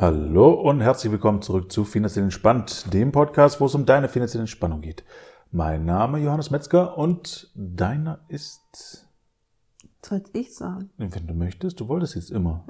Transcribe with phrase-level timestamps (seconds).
[0.00, 4.44] Hallo und herzlich willkommen zurück zu Finanziell Entspannt, dem Podcast, wo es um deine finanzielle
[4.44, 5.04] Entspannung geht.
[5.50, 9.06] Mein Name Johannes Metzger und deiner ist.
[10.02, 10.88] Soll ich sagen?
[10.96, 12.64] Wenn du möchtest, du wolltest jetzt immer.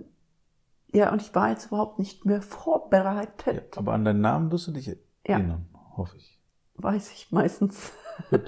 [0.93, 3.77] Ja, und ich war jetzt überhaupt nicht mehr vorbereitet.
[3.77, 4.91] Ja, aber an deinen Namen wirst du dich
[5.23, 5.97] erinnern, ja.
[5.97, 6.41] hoffe ich.
[6.75, 7.93] Weiß ich meistens.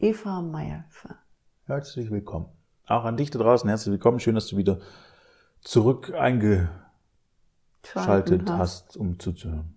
[0.00, 0.86] Eva Meyer.
[1.66, 2.46] Herzlich willkommen.
[2.84, 4.18] Auch an dich da draußen herzlich willkommen.
[4.18, 4.80] Schön, dass du wieder
[5.60, 6.12] zurück
[7.94, 8.48] hast.
[8.50, 9.74] hast, um zuzuhören.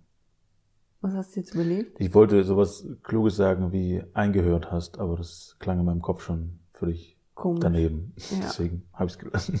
[1.00, 2.00] Was hast du jetzt überlegt?
[2.00, 6.58] Ich wollte sowas Kluges sagen wie eingehört hast, aber das klang in meinem Kopf schon
[6.72, 7.60] völlig Komisch.
[7.60, 8.14] daneben.
[8.16, 8.38] Ja.
[8.42, 9.60] Deswegen habe ich es gelassen.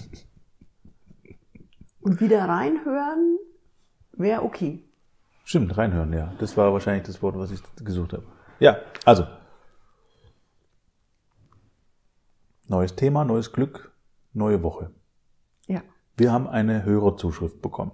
[2.00, 3.38] Und wieder reinhören
[4.12, 4.84] wäre okay.
[5.44, 6.34] Stimmt, reinhören, ja.
[6.38, 8.26] Das war wahrscheinlich das Wort, was ich gesucht habe.
[8.58, 9.24] Ja, also.
[12.66, 13.92] Neues Thema, neues Glück,
[14.32, 14.90] neue Woche.
[15.66, 15.82] Ja.
[16.16, 17.92] Wir haben eine Hörerzuschrift bekommen.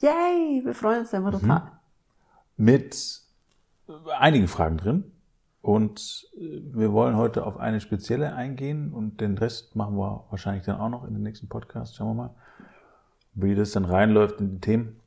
[0.00, 1.60] Yay, wir freuen uns immer total.
[1.60, 2.64] Mhm.
[2.64, 3.20] Mit
[4.18, 5.04] einigen Fragen drin.
[5.62, 10.64] Und äh, wir wollen heute auf eine spezielle eingehen und den Rest machen wir wahrscheinlich
[10.64, 11.96] dann auch noch in den nächsten Podcast.
[11.96, 12.34] Schauen wir mal,
[13.32, 15.00] wie das dann reinläuft in die Themen.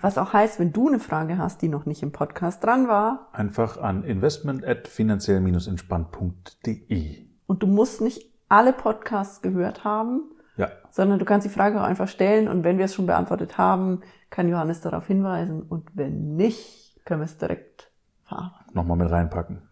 [0.00, 3.28] Was auch heißt, wenn du eine Frage hast, die noch nicht im Podcast dran war.
[3.32, 7.26] Einfach an investment at finanziell-entspannt.de.
[7.46, 10.22] Und du musst nicht alle Podcasts gehört haben,
[10.56, 10.70] ja.
[10.90, 14.00] sondern du kannst die Frage auch einfach stellen und wenn wir es schon beantwortet haben,
[14.30, 17.90] kann Johannes darauf hinweisen und wenn nicht, können wir es direkt
[18.24, 18.74] verarbeiten.
[18.74, 19.62] Nochmal mit reinpacken.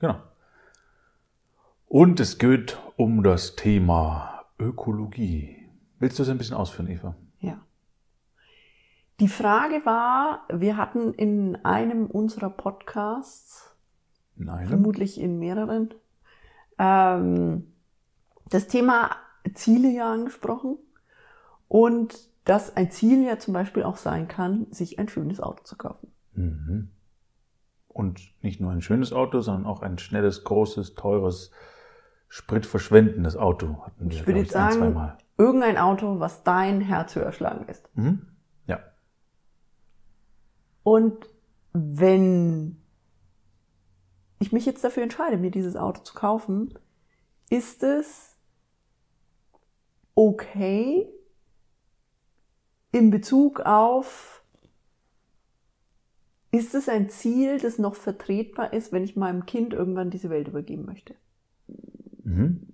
[0.00, 0.16] Genau.
[1.86, 5.68] Und es geht um das Thema Ökologie.
[5.98, 7.14] Willst du es ein bisschen ausführen, Eva?
[7.40, 7.60] Ja.
[9.18, 13.76] Die Frage war, wir hatten in einem unserer Podcasts,
[14.36, 14.68] in einem?
[14.68, 15.92] vermutlich in mehreren,
[16.78, 17.72] ähm,
[18.48, 19.10] das Thema
[19.54, 20.78] Ziele ja angesprochen
[21.68, 25.76] und dass ein Ziel ja zum Beispiel auch sein kann, sich ein schönes Auto zu
[25.76, 26.12] kaufen.
[26.34, 26.90] Mhm.
[27.88, 31.50] Und nicht nur ein schönes Auto, sondern auch ein schnelles, großes, teures,
[32.28, 35.18] spritverschwendendes Auto hatten wir, ich würde jetzt sagen, ein, zweimal.
[35.36, 37.88] irgendein Auto, was dein Herz höher schlagen lässt.
[37.96, 38.26] Mhm.
[38.66, 38.80] Ja.
[40.84, 41.26] Und
[41.72, 42.80] wenn
[44.38, 46.74] ich mich jetzt dafür entscheide, mir dieses Auto zu kaufen,
[47.50, 48.29] ist es
[50.14, 51.08] okay
[52.92, 54.42] in Bezug auf,
[56.50, 60.48] ist es ein Ziel, das noch vertretbar ist, wenn ich meinem Kind irgendwann diese Welt
[60.48, 61.14] übergeben möchte?
[62.24, 62.66] Mhm.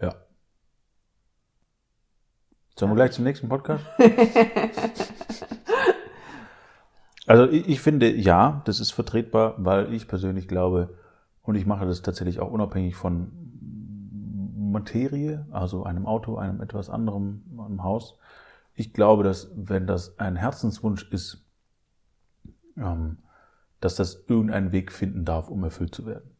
[0.00, 0.14] Ja.
[2.76, 3.84] Sollen wir gleich zum nächsten Podcast?
[7.30, 10.98] Also ich, ich finde, ja, das ist vertretbar, weil ich persönlich glaube,
[11.42, 13.49] und ich mache das tatsächlich auch unabhängig von
[14.72, 18.18] Materie, also einem Auto, einem etwas anderem, einem Haus.
[18.74, 21.44] Ich glaube, dass wenn das ein Herzenswunsch ist,
[22.76, 23.18] ähm,
[23.80, 26.30] dass das irgendeinen Weg finden darf, um erfüllt zu werden.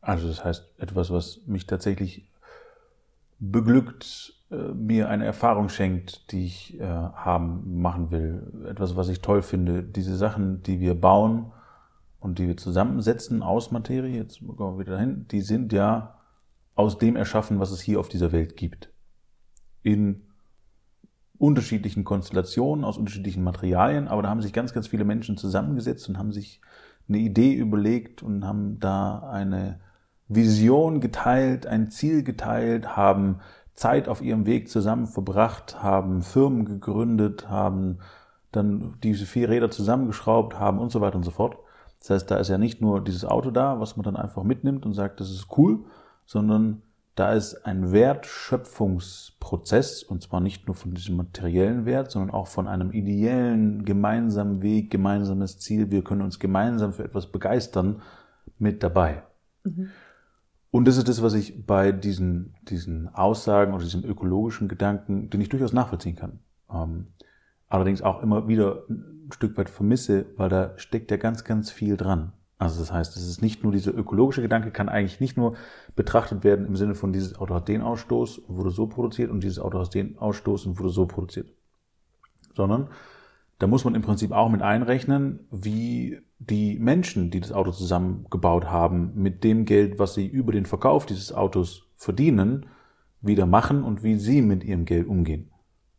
[0.00, 2.28] Also das heißt, etwas, was mich tatsächlich
[3.38, 9.20] beglückt, äh, mir eine Erfahrung schenkt, die ich äh, haben, machen will, etwas, was ich
[9.20, 11.52] toll finde, diese Sachen, die wir bauen
[12.20, 16.18] und die wir zusammensetzen aus Materie, jetzt kommen wir wieder dahin, die sind ja
[16.74, 18.90] aus dem erschaffen, was es hier auf dieser Welt gibt.
[19.82, 20.26] In
[21.38, 26.18] unterschiedlichen Konstellationen, aus unterschiedlichen Materialien, aber da haben sich ganz, ganz viele Menschen zusammengesetzt und
[26.18, 26.60] haben sich
[27.08, 29.80] eine Idee überlegt und haben da eine
[30.28, 33.40] Vision geteilt, ein Ziel geteilt, haben
[33.74, 37.98] Zeit auf ihrem Weg zusammen verbracht, haben Firmen gegründet, haben
[38.52, 41.56] dann diese vier Räder zusammengeschraubt, haben und so weiter und so fort.
[41.98, 44.84] Das heißt, da ist ja nicht nur dieses Auto da, was man dann einfach mitnimmt
[44.84, 45.84] und sagt, das ist cool,
[46.32, 46.82] sondern
[47.14, 52.66] da ist ein Wertschöpfungsprozess, und zwar nicht nur von diesem materiellen Wert, sondern auch von
[52.66, 55.90] einem ideellen gemeinsamen Weg, gemeinsames Ziel.
[55.90, 58.00] Wir können uns gemeinsam für etwas begeistern
[58.58, 59.24] mit dabei.
[59.64, 59.90] Mhm.
[60.70, 65.42] Und das ist das, was ich bei diesen, diesen Aussagen oder diesem ökologischen Gedanken, den
[65.42, 66.38] ich durchaus nachvollziehen kann,
[66.72, 67.08] ähm,
[67.68, 71.98] allerdings auch immer wieder ein Stück weit vermisse, weil da steckt ja ganz, ganz viel
[71.98, 72.32] dran.
[72.62, 75.56] Also das heißt, es ist nicht nur dieser ökologische Gedanke, kann eigentlich nicht nur
[75.96, 79.42] betrachtet werden im Sinne von dieses Auto hat den Ausstoß und wurde so produziert und
[79.42, 81.50] dieses Auto hat den Ausstoß und wurde so produziert.
[82.54, 82.88] Sondern
[83.58, 88.66] da muss man im Prinzip auch mit einrechnen, wie die Menschen, die das Auto zusammengebaut
[88.66, 92.66] haben, mit dem Geld, was sie über den Verkauf dieses Autos verdienen,
[93.22, 95.50] wieder machen und wie sie mit ihrem Geld umgehen.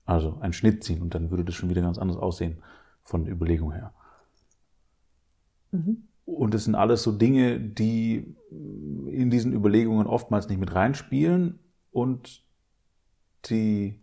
[0.06, 2.64] Also ein Schnitt ziehen und dann würde das schon wieder ganz anders aussehen
[3.04, 3.94] von der Überlegung her.
[5.72, 6.08] Mhm.
[6.26, 11.60] Und das sind alles so Dinge, die in diesen Überlegungen oftmals nicht mit reinspielen.
[11.92, 12.44] Und
[13.46, 14.02] die,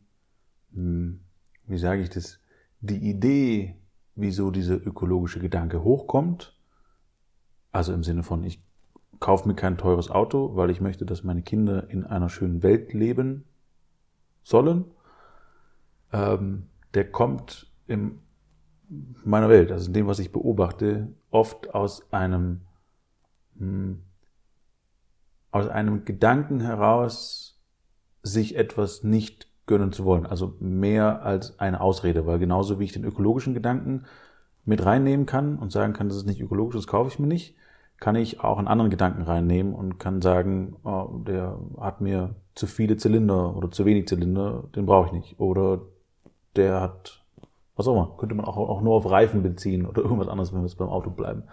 [0.72, 1.20] hm,
[1.66, 2.40] wie sage ich das,
[2.80, 3.76] die Idee,
[4.14, 6.56] wieso dieser ökologische Gedanke hochkommt,
[7.72, 8.62] also im Sinne von, ich
[9.18, 12.92] kaufe mir kein teures Auto, weil ich möchte, dass meine Kinder in einer schönen Welt
[12.92, 13.44] leben
[14.42, 14.86] sollen,
[16.12, 18.18] ähm, der kommt in
[19.24, 22.62] meiner Welt, also in dem, was ich beobachte, oft aus einem,
[23.58, 24.02] hm,
[25.50, 27.60] aus einem Gedanken heraus,
[28.22, 30.26] sich etwas nicht gönnen zu wollen.
[30.26, 34.04] Also mehr als eine Ausrede, weil genauso wie ich den ökologischen Gedanken
[34.64, 37.56] mit reinnehmen kann und sagen kann, das ist nicht ökologisch, das kaufe ich mir nicht,
[37.98, 42.66] kann ich auch einen anderen Gedanken reinnehmen und kann sagen, oh, der hat mir zu
[42.66, 45.40] viele Zylinder oder zu wenig Zylinder, den brauche ich nicht.
[45.40, 45.82] Oder
[46.56, 47.24] der hat,
[47.80, 50.60] was auch immer, könnte man auch, auch nur auf Reifen beziehen oder irgendwas anderes, wenn
[50.60, 51.44] wir jetzt beim Auto bleiben.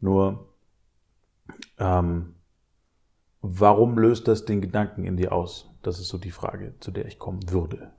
[0.00, 0.46] Nur,
[1.78, 2.34] ähm,
[3.40, 5.70] warum löst das den Gedanken in dir aus?
[5.82, 7.90] Das ist so die Frage, zu der ich kommen würde.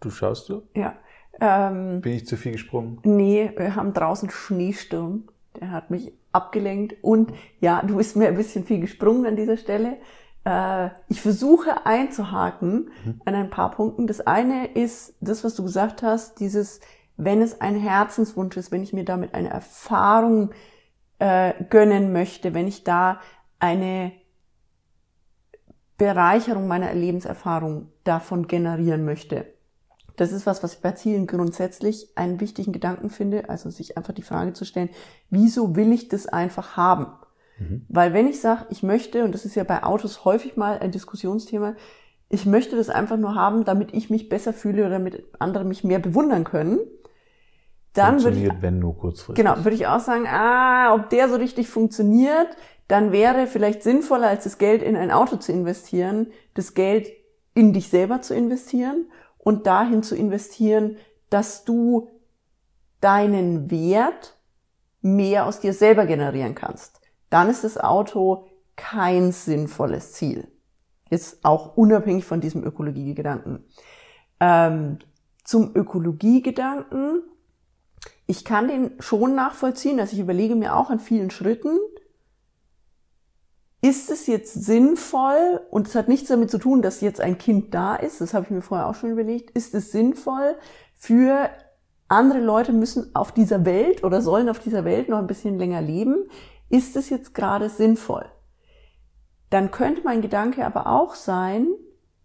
[0.00, 0.62] Du schaust du?
[0.74, 0.96] Ja.
[1.40, 3.00] Ähm, Bin ich zu viel gesprungen?
[3.04, 5.24] Nee, wir haben draußen Schneesturm.
[5.60, 6.96] Der hat mich abgelenkt.
[7.02, 9.96] Und ja, du bist mir ein bisschen viel gesprungen an dieser Stelle.
[10.46, 13.20] Äh, ich versuche einzuhaken mhm.
[13.24, 14.06] an ein paar Punkten.
[14.06, 16.80] Das eine ist das, was du gesagt hast, dieses,
[17.16, 20.52] wenn es ein Herzenswunsch ist, wenn ich mir damit eine Erfahrung
[21.18, 23.20] äh, gönnen möchte, wenn ich da
[23.58, 24.12] eine
[25.98, 29.46] Bereicherung meiner Lebenserfahrung davon generieren möchte.
[30.14, 34.14] Das ist was, was ich bei Zielen grundsätzlich einen wichtigen Gedanken finde, also sich einfach
[34.14, 34.90] die Frage zu stellen,
[35.28, 37.06] wieso will ich das einfach haben?
[37.58, 37.86] Mhm.
[37.88, 40.90] Weil wenn ich sage, ich möchte, und das ist ja bei Autos häufig mal ein
[40.90, 41.74] Diskussionsthema,
[42.28, 45.84] ich möchte das einfach nur haben, damit ich mich besser fühle oder damit andere mich
[45.84, 46.80] mehr bewundern können,
[47.92, 49.42] dann würde ich, wenn nur kurzfristig.
[49.42, 52.48] Genau, würde ich auch sagen, ah, ob der so richtig funktioniert,
[52.88, 57.08] dann wäre vielleicht sinnvoller, als das Geld in ein Auto zu investieren, das Geld
[57.54, 59.06] in dich selber zu investieren
[59.38, 60.98] und dahin zu investieren,
[61.30, 62.08] dass du
[63.00, 64.36] deinen Wert
[65.00, 67.00] mehr aus dir selber generieren kannst.
[67.30, 68.46] Dann ist das Auto
[68.76, 70.48] kein sinnvolles Ziel.
[71.10, 73.64] Jetzt auch unabhängig von diesem Ökologiegedanken.
[74.40, 74.98] Ähm,
[75.44, 77.22] zum Ökologiegedanken,
[78.26, 81.78] ich kann den schon nachvollziehen, also ich überlege mir auch an vielen Schritten,
[83.80, 87.72] ist es jetzt sinnvoll, und es hat nichts damit zu tun, dass jetzt ein Kind
[87.72, 90.56] da ist, das habe ich mir vorher auch schon überlegt, ist es sinnvoll
[90.96, 91.50] für
[92.08, 95.82] andere Leute müssen auf dieser Welt oder sollen auf dieser Welt noch ein bisschen länger
[95.82, 96.24] leben,
[96.68, 98.26] ist es jetzt gerade sinnvoll?
[99.50, 101.68] Dann könnte mein Gedanke aber auch sein,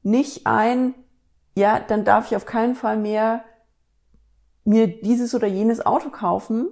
[0.04, 0.96] nicht ein,
[1.56, 3.44] ja, dann darf ich auf keinen Fall mehr
[4.64, 6.70] mir dieses oder jenes Auto kaufen,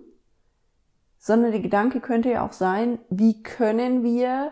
[1.18, 4.52] sondern der Gedanke könnte ja auch sein, wie können wir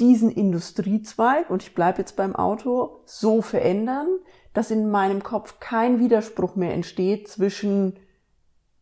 [0.00, 4.08] diesen Industriezweig, und ich bleibe jetzt beim Auto, so verändern,
[4.52, 7.98] dass in meinem Kopf kein Widerspruch mehr entsteht zwischen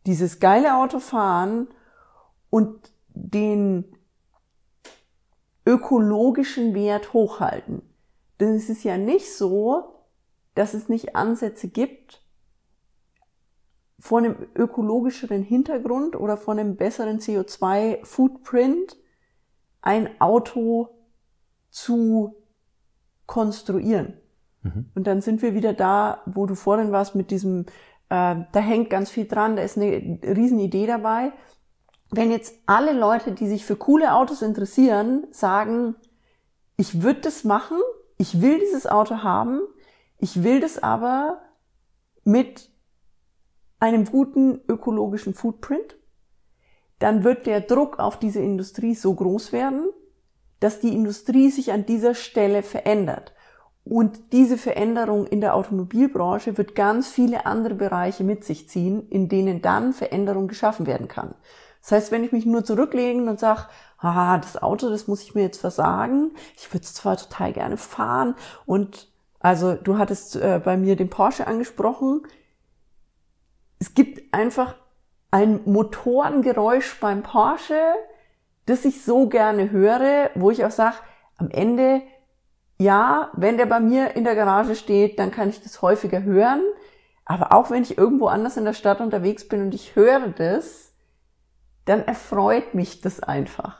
[0.05, 1.67] dieses geile Auto fahren
[2.49, 3.85] und den
[5.65, 7.81] ökologischen Wert hochhalten.
[8.39, 10.05] Denn es ist ja nicht so,
[10.55, 12.21] dass es nicht Ansätze gibt,
[13.99, 18.97] von einem ökologischeren Hintergrund oder von einem besseren CO2-Footprint
[19.81, 20.89] ein Auto
[21.69, 22.35] zu
[23.25, 24.15] konstruieren.
[24.61, 24.89] Mhm.
[24.93, 27.65] Und dann sind wir wieder da, wo du vorhin warst mit diesem,
[28.09, 31.31] äh, da hängt ganz viel dran, da ist eine riesen Idee dabei.
[32.15, 35.95] Wenn jetzt alle Leute, die sich für coole Autos interessieren, sagen,
[36.77, 37.79] ich würde das machen,
[38.19, 39.61] ich will dieses Auto haben,
[40.19, 41.41] ich will das aber
[42.23, 42.69] mit
[43.79, 45.97] einem guten ökologischen Footprint,
[46.99, 49.89] dann wird der Druck auf diese Industrie so groß werden,
[50.59, 53.33] dass die Industrie sich an dieser Stelle verändert.
[53.85, 59.29] Und diese Veränderung in der Automobilbranche wird ganz viele andere Bereiche mit sich ziehen, in
[59.29, 61.33] denen dann Veränderung geschaffen werden kann.
[61.83, 63.65] Das heißt, wenn ich mich nur zurücklegen und sage,
[63.99, 67.77] ah, das Auto, das muss ich mir jetzt versagen, ich würde es zwar total gerne
[67.77, 68.35] fahren
[68.65, 69.09] und
[69.39, 72.23] also du hattest äh, bei mir den Porsche angesprochen.
[73.77, 74.75] Es gibt einfach
[75.31, 77.81] ein Motorengeräusch beim Porsche,
[78.65, 80.95] das ich so gerne höre, wo ich auch sage,
[81.35, 82.01] am Ende,
[82.77, 86.61] ja, wenn der bei mir in der Garage steht, dann kann ich das häufiger hören.
[87.25, 90.92] Aber auch wenn ich irgendwo anders in der Stadt unterwegs bin und ich höre das,
[91.85, 93.79] dann erfreut mich das einfach.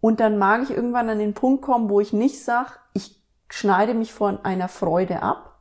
[0.00, 3.94] Und dann mag ich irgendwann an den Punkt kommen, wo ich nicht sage, ich schneide
[3.94, 5.60] mich von einer Freude ab,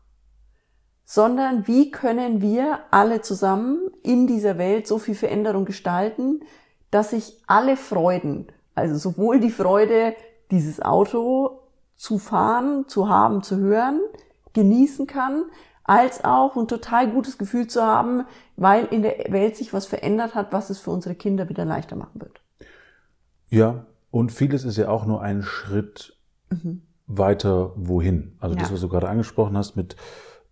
[1.05, 6.41] sondern wie können wir alle zusammen in dieser Welt so viel Veränderung gestalten,
[6.91, 10.15] dass ich alle Freuden, also sowohl die Freude,
[10.51, 11.61] dieses Auto
[11.95, 14.01] zu fahren, zu haben, zu hören,
[14.53, 15.45] genießen kann,
[15.87, 18.25] als auch ein total gutes Gefühl zu haben,
[18.57, 21.95] weil in der Welt sich was verändert hat, was es für unsere Kinder wieder leichter
[21.95, 22.41] machen wird.
[23.49, 26.17] Ja, und vieles ist ja auch nur ein Schritt
[26.49, 26.83] mhm.
[27.07, 28.35] weiter wohin.
[28.39, 28.61] Also ja.
[28.61, 29.95] das, was du gerade angesprochen hast mit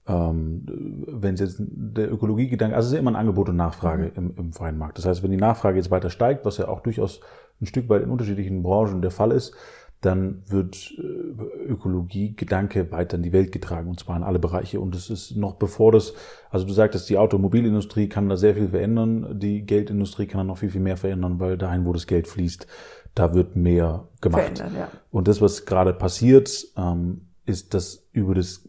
[0.08, 0.64] ähm,
[1.08, 4.12] wenn es jetzt der Ökologiegedanke, also es ist ja immer ein Angebot und Nachfrage mhm.
[4.16, 4.98] im, im freien Markt.
[4.98, 7.22] Das heißt, wenn die Nachfrage jetzt weiter steigt, was ja auch durchaus
[7.60, 9.56] ein Stück weit in unterschiedlichen Branchen der Fall ist,
[10.02, 14.80] dann wird äh, Ökologiegedanke weiter in die Welt getragen und zwar in alle Bereiche.
[14.80, 16.14] Und es ist noch bevor das,
[16.50, 20.58] also du sagtest, die Automobilindustrie kann da sehr viel verändern, die Geldindustrie kann da noch
[20.60, 22.68] viel, viel mehr verändern, weil dahin, wo das Geld fließt,
[23.16, 24.60] da wird mehr gemacht.
[24.60, 24.90] Ja.
[25.10, 28.68] Und das, was gerade passiert, ähm, ist, dass über das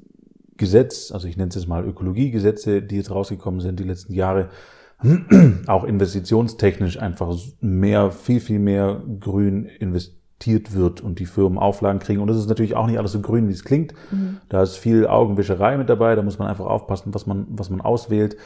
[0.56, 4.48] Gesetz, also ich nenne es jetzt mal Ökologiegesetze, die jetzt rausgekommen sind die letzten Jahre,
[5.66, 10.15] auch investitionstechnisch einfach mehr, viel, viel mehr grün investiert
[10.74, 12.20] wird und die Firmen Auflagen kriegen.
[12.20, 13.94] Und das ist natürlich auch nicht alles so grün, wie es klingt.
[14.10, 14.38] Mhm.
[14.48, 17.80] Da ist viel Augenwischerei mit dabei, da muss man einfach aufpassen, was man, was man
[17.80, 18.36] auswählt,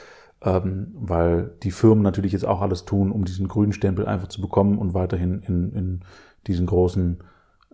[0.43, 4.41] ähm, weil die Firmen natürlich jetzt auch alles tun, um diesen grünen Stempel einfach zu
[4.41, 6.01] bekommen und weiterhin in, in
[6.47, 7.19] diesen großen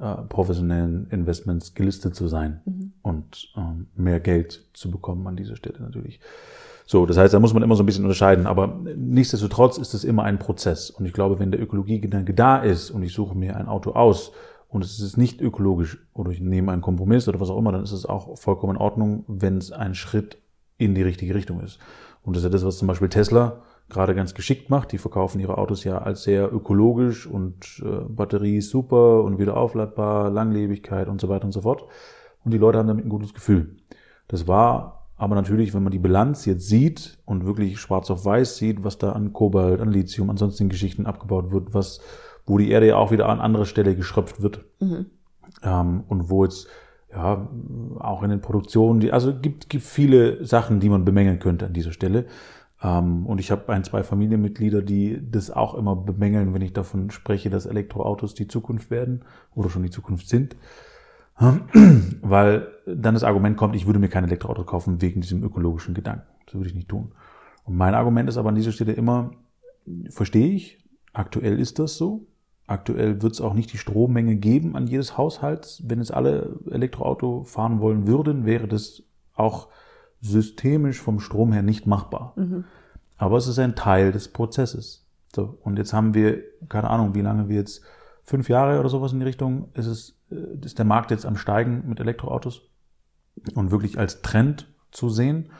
[0.00, 2.92] äh, professionellen Investments gelistet zu sein mhm.
[3.02, 6.20] und ähm, mehr Geld zu bekommen an dieser Stelle natürlich.
[6.88, 8.47] So, das heißt, da muss man immer so ein bisschen unterscheiden.
[8.47, 10.88] Aber nichtsdestotrotz ist es immer ein Prozess.
[10.88, 14.33] Und ich glaube, wenn der Ökologiegedanke da ist und ich suche mir ein Auto aus
[14.69, 17.83] und es ist nicht ökologisch oder ich nehme einen Kompromiss oder was auch immer, dann
[17.83, 20.38] ist es auch vollkommen in Ordnung, wenn es ein Schritt
[20.78, 21.81] in die richtige Richtung ist.
[22.23, 24.93] Und das ist ja das, was zum Beispiel Tesla gerade ganz geschickt macht.
[24.93, 30.31] Die verkaufen ihre Autos ja als sehr ökologisch und äh, Batterie super und wieder aufladbar,
[30.31, 31.85] Langlebigkeit und so weiter und so fort.
[32.45, 33.76] Und die Leute haben damit ein gutes Gefühl.
[34.28, 38.56] Das war aber natürlich, wenn man die Bilanz jetzt sieht und wirklich schwarz auf weiß
[38.56, 42.00] sieht, was da an Kobalt, an Lithium, an sonstigen Geschichten abgebaut wird, was,
[42.44, 44.64] wo die Erde ja auch wieder an anderer Stelle geschröpft wird.
[44.80, 45.06] Mhm.
[45.62, 46.68] Ähm, und wo jetzt
[47.11, 47.49] ja,
[47.99, 51.73] auch in den Produktionen, die, also gibt, gibt viele Sachen, die man bemängeln könnte an
[51.73, 52.26] dieser Stelle.
[52.82, 57.11] Ähm, und ich habe ein, zwei Familienmitglieder, die das auch immer bemängeln, wenn ich davon
[57.11, 60.56] spreche, dass Elektroautos die Zukunft werden oder schon die Zukunft sind.
[62.23, 66.26] Weil dann das Argument kommt, ich würde mir kein Elektroauto kaufen wegen diesem ökologischen Gedanken.
[66.47, 67.12] Das würde ich nicht tun.
[67.64, 69.33] Und mein Argument ist aber an dieser Stelle immer,
[70.11, 70.78] verstehe ich,
[71.12, 72.26] aktuell ist das so.
[72.69, 75.83] Aktuell wird es auch nicht die Strommenge geben an jedes Haushalt.
[75.85, 79.02] Wenn es alle Elektroauto fahren wollen würden, wäre das
[79.35, 79.69] auch
[80.21, 82.33] systemisch vom Strom her nicht machbar.
[82.37, 82.64] Mhm.
[83.19, 85.07] Aber es ist ein Teil des Prozesses.
[85.35, 87.83] So, und jetzt haben wir, keine Ahnung, wie lange wir jetzt,
[88.26, 91.37] fünf Jahre oder sowas in die Richtung, ist es, äh, ist der Markt jetzt am
[91.37, 92.62] Steigen mit Elektroautos
[93.54, 95.50] und wirklich als Trend zu sehen.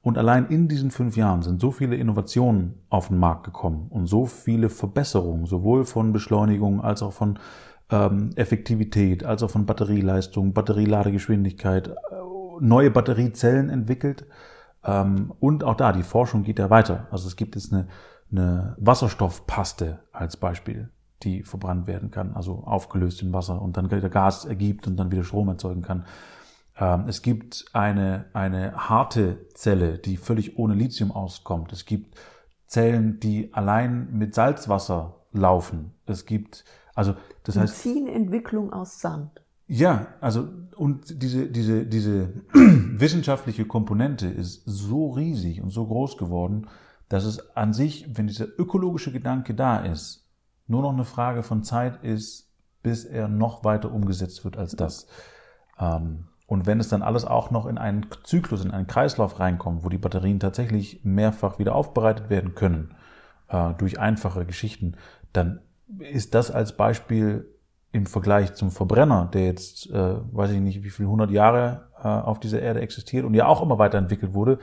[0.00, 4.06] Und allein in diesen fünf Jahren sind so viele Innovationen auf den Markt gekommen und
[4.06, 7.38] so viele Verbesserungen, sowohl von Beschleunigung als auch von
[7.90, 11.94] ähm, Effektivität, als auch von Batterieleistung, Batterieladegeschwindigkeit,
[12.60, 14.26] neue Batteriezellen entwickelt.
[14.84, 17.06] Ähm, und auch da, die Forschung geht ja weiter.
[17.10, 17.86] Also es gibt jetzt eine,
[18.30, 20.90] eine Wasserstoffpaste als Beispiel,
[21.24, 25.10] die verbrannt werden kann, also aufgelöst in Wasser und dann wieder Gas ergibt und dann
[25.10, 26.04] wieder Strom erzeugen kann.
[26.78, 31.72] Ähm, es gibt eine, eine harte Zelle, die völlig ohne Lithium auskommt.
[31.72, 32.18] Es gibt
[32.66, 35.92] Zellen, die allein mit Salzwasser laufen.
[36.06, 36.64] Es gibt,
[36.94, 37.14] also
[37.44, 37.86] das heißt.
[37.86, 39.42] Entwicklung aus Sand.
[39.66, 46.66] Ja, also und diese, diese, diese wissenschaftliche Komponente ist so riesig und so groß geworden,
[47.08, 50.21] dass es an sich, wenn dieser ökologische Gedanke da ist,
[50.72, 52.50] nur noch eine Frage von Zeit ist,
[52.82, 55.06] bis er noch weiter umgesetzt wird als das.
[55.78, 59.84] Ähm, und wenn es dann alles auch noch in einen Zyklus, in einen Kreislauf reinkommt,
[59.84, 62.94] wo die Batterien tatsächlich mehrfach wieder aufbereitet werden können,
[63.48, 64.96] äh, durch einfache Geschichten,
[65.32, 65.60] dann
[65.98, 67.46] ist das als Beispiel
[67.92, 72.08] im Vergleich zum Verbrenner, der jetzt, äh, weiß ich nicht, wie viel hundert Jahre äh,
[72.08, 74.58] auf dieser Erde existiert und ja auch immer weiterentwickelt wurde,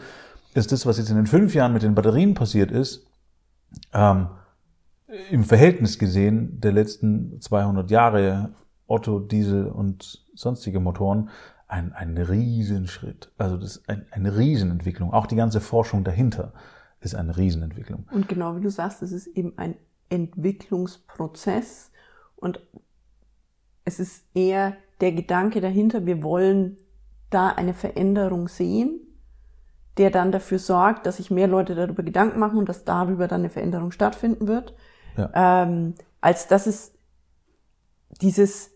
[0.55, 3.05] ist das, was jetzt in den fünf Jahren mit den Batterien passiert ist,
[3.93, 4.29] ähm,
[5.29, 8.51] im Verhältnis gesehen der letzten 200 Jahre
[8.87, 11.29] Otto, Diesel und sonstige Motoren
[11.67, 13.31] ein, ein Riesenschritt.
[13.37, 15.13] Also das ist ein, eine Riesenentwicklung.
[15.13, 16.53] Auch die ganze Forschung dahinter
[16.99, 18.07] ist eine Riesenentwicklung.
[18.11, 19.75] Und genau wie du sagst, es ist eben ein
[20.09, 21.91] Entwicklungsprozess
[22.35, 22.59] und
[23.85, 26.77] es ist eher der Gedanke dahinter, wir wollen
[27.29, 28.99] da eine Veränderung sehen,
[29.97, 33.41] der dann dafür sorgt, dass sich mehr Leute darüber Gedanken machen und dass darüber dann
[33.41, 34.73] eine Veränderung stattfinden wird,
[35.19, 35.63] ja.
[35.63, 36.93] ähm, als dass es
[38.21, 38.71] dieses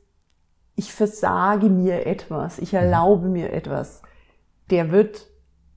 [0.75, 4.01] ich versage mir etwas, ich erlaube mir etwas,
[4.69, 5.27] der wird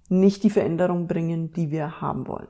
[0.09, 2.49] nicht die Veränderung bringen, die wir haben wollen.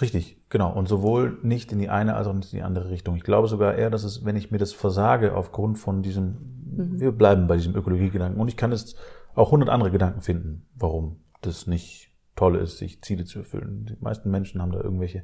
[0.00, 0.36] Richtig.
[0.50, 3.16] Genau, und sowohl nicht in die eine als auch nicht in die andere Richtung.
[3.16, 7.00] Ich glaube sogar eher, dass es, wenn ich mir das versage aufgrund von diesem, mhm.
[7.00, 8.96] wir bleiben bei diesem Ökologiegedanken und ich kann jetzt
[9.34, 13.86] auch hundert andere Gedanken finden, warum das nicht toll ist, sich Ziele zu erfüllen.
[13.86, 15.22] Die meisten Menschen haben da irgendwelche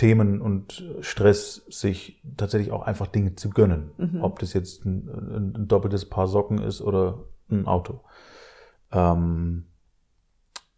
[0.00, 3.90] Themen und Stress, sich tatsächlich auch einfach Dinge zu gönnen.
[3.98, 4.22] Mhm.
[4.22, 8.00] Ob das jetzt ein, ein, doppeltes Paar Socken ist oder ein Auto.
[8.92, 9.66] Ähm,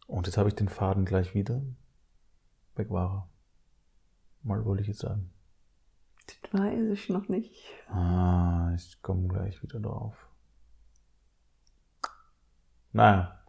[0.09, 1.63] und jetzt habe ich den Faden gleich wieder.
[2.75, 3.29] Weg war er.
[4.43, 5.31] Mal wollte ich jetzt sagen.
[6.27, 7.63] Das weiß ich noch nicht.
[7.91, 10.17] Ah, ich komme gleich wieder drauf.
[12.91, 13.41] Naja,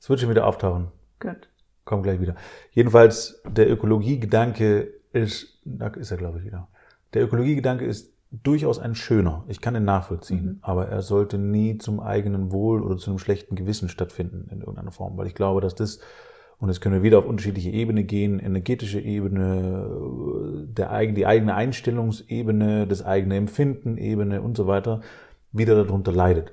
[0.00, 0.90] es wird schon wieder auftauchen.
[1.20, 1.50] Gut.
[1.84, 2.34] Komm gleich wieder.
[2.72, 6.68] Jedenfalls, der Ökologiegedanke ist, da ist er glaube ich wieder.
[7.14, 9.44] Der Ökologiegedanke ist durchaus ein schöner.
[9.48, 10.44] Ich kann ihn nachvollziehen.
[10.44, 10.58] Mhm.
[10.60, 14.92] Aber er sollte nie zum eigenen Wohl oder zu einem schlechten Gewissen stattfinden in irgendeiner
[14.92, 15.16] Form.
[15.16, 16.00] Weil ich glaube, dass das,
[16.58, 22.86] und jetzt können wir wieder auf unterschiedliche Ebene gehen, energetische Ebene, der, die eigene Einstellungsebene,
[22.86, 25.00] das eigene Empfinden Ebene und so weiter,
[25.52, 26.52] wieder darunter leidet.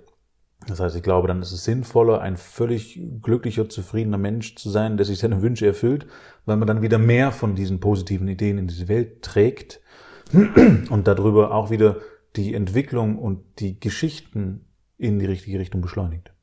[0.67, 4.97] Das heißt, ich glaube, dann ist es sinnvoller, ein völlig glücklicher, zufriedener Mensch zu sein,
[4.97, 6.07] der sich seine Wünsche erfüllt,
[6.45, 9.81] weil man dann wieder mehr von diesen positiven Ideen in diese Welt trägt
[10.33, 11.97] und darüber auch wieder
[12.35, 14.65] die Entwicklung und die Geschichten
[14.97, 16.33] in die richtige Richtung beschleunigt.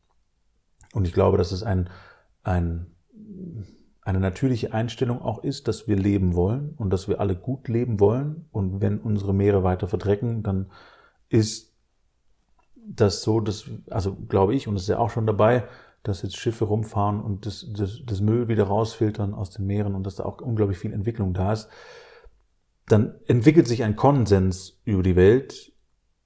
[0.93, 1.91] Und ich glaube, dass es ein,
[2.43, 2.87] ein,
[4.03, 7.99] eine natürliche Einstellung auch ist, dass wir leben wollen und dass wir alle gut leben
[7.99, 8.47] wollen.
[8.53, 10.71] Und wenn unsere Meere weiter verdrecken, dann
[11.29, 11.72] ist
[12.87, 15.65] das so, dass, also glaube ich, und es ist ja auch schon dabei,
[16.03, 20.05] dass jetzt Schiffe rumfahren und das, das, das Müll wieder rausfiltern aus den Meeren und
[20.05, 21.69] dass da auch unglaublich viel Entwicklung da ist,
[22.87, 25.73] dann entwickelt sich ein Konsens über die Welt,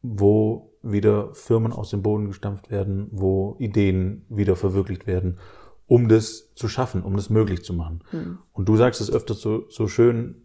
[0.03, 5.39] wo wieder Firmen aus dem Boden gestampft werden, wo Ideen wieder verwirklicht werden,
[5.87, 8.03] um das zu schaffen, um das möglich zu machen.
[8.13, 8.39] Mhm.
[8.53, 10.43] Und du sagst es öfter so, so schön,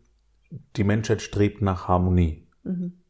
[0.76, 2.48] die Menschheit strebt nach Harmonie.
[2.64, 3.01] Mhm.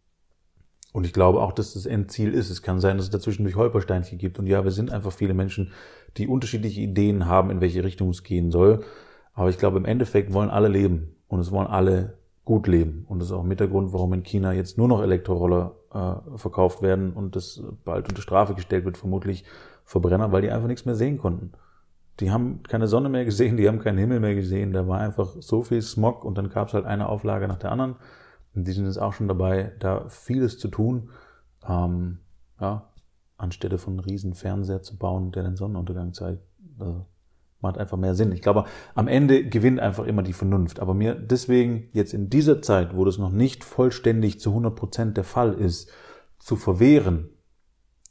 [0.92, 2.50] Und ich glaube auch, dass das Endziel ist.
[2.50, 4.40] Es kann sein, dass es dazwischen durch Holpersteinchen gibt.
[4.40, 5.72] Und ja, wir sind einfach viele Menschen,
[6.18, 8.84] die unterschiedliche Ideen haben, in welche Richtung es gehen soll.
[9.34, 11.16] Aber ich glaube, im Endeffekt wollen alle leben.
[11.28, 13.06] Und es wollen alle gut leben.
[13.08, 16.38] Und das ist auch mit der Grund, warum in China jetzt nur noch Elektroroller äh,
[16.38, 19.46] verkauft werden und das bald unter Strafe gestellt wird, vermutlich
[19.86, 21.52] Verbrenner, weil die einfach nichts mehr sehen konnten.
[22.20, 24.74] Die haben keine Sonne mehr gesehen, die haben keinen Himmel mehr gesehen.
[24.74, 27.72] Da war einfach so viel Smog und dann gab es halt eine Auflage nach der
[27.72, 27.96] anderen.
[28.54, 31.10] Die sind jetzt auch schon dabei, da vieles zu tun,
[31.68, 32.20] ähm,
[32.60, 32.90] ja,
[33.38, 36.42] anstelle von einem riesen Fernseher zu bauen, der den Sonnenuntergang zeigt.
[36.80, 37.06] Also,
[37.62, 38.32] macht einfach mehr Sinn.
[38.32, 40.80] Ich glaube, am Ende gewinnt einfach immer die Vernunft.
[40.80, 45.18] Aber mir deswegen jetzt in dieser Zeit, wo das noch nicht vollständig zu 100 Prozent
[45.18, 45.92] der Fall ist,
[46.40, 47.30] zu verwehren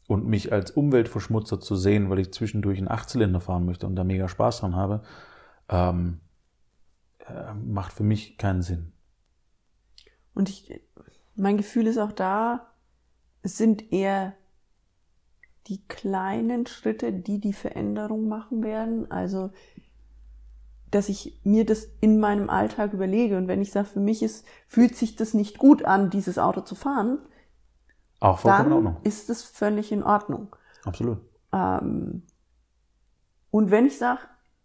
[0.07, 4.05] und mich als Umweltverschmutzer zu sehen, weil ich zwischendurch einen Achtzylinder fahren möchte und da
[4.05, 5.03] mega Spaß dran habe,
[5.69, 6.21] ähm,
[7.27, 8.93] äh, macht für mich keinen Sinn.
[10.41, 10.81] Und ich,
[11.35, 12.71] mein Gefühl ist auch da,
[13.43, 14.33] es sind eher
[15.67, 19.11] die kleinen Schritte, die die Veränderung machen werden.
[19.11, 19.51] Also,
[20.91, 23.37] dass ich mir das in meinem Alltag überlege.
[23.37, 26.63] Und wenn ich sage, für mich ist, fühlt sich das nicht gut an, dieses Auto
[26.63, 27.19] zu fahren,
[28.21, 30.57] auch dann ist es völlig in Ordnung.
[30.85, 31.19] Absolut.
[31.53, 32.23] Ähm,
[33.51, 34.21] und wenn ich sage,